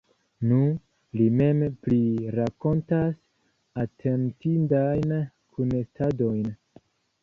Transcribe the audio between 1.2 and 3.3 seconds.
li mem prirakontas